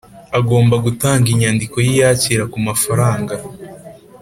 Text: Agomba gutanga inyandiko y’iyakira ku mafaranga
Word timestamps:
Agomba 0.39 0.75
gutanga 0.85 1.27
inyandiko 1.33 1.75
y’iyakira 1.85 2.43
ku 2.51 2.57
mafaranga 2.67 3.33